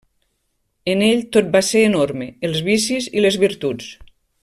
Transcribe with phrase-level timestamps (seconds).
[0.93, 3.97] En ell tot va ser enorme, els vicis i les virtuts.